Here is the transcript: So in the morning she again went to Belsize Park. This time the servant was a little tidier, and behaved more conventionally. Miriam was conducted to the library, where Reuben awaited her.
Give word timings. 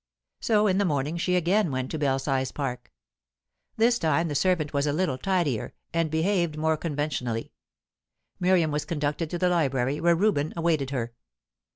So 0.39 0.65
in 0.65 0.79
the 0.79 0.83
morning 0.85 1.15
she 1.19 1.35
again 1.35 1.69
went 1.69 1.91
to 1.91 1.99
Belsize 1.99 2.51
Park. 2.51 2.91
This 3.77 3.99
time 3.99 4.29
the 4.29 4.33
servant 4.33 4.73
was 4.73 4.87
a 4.87 4.93
little 4.93 5.19
tidier, 5.19 5.75
and 5.93 6.09
behaved 6.09 6.57
more 6.57 6.75
conventionally. 6.75 7.51
Miriam 8.39 8.71
was 8.71 8.83
conducted 8.83 9.29
to 9.29 9.37
the 9.37 9.47
library, 9.49 10.01
where 10.01 10.15
Reuben 10.15 10.53
awaited 10.57 10.89
her. 10.89 11.13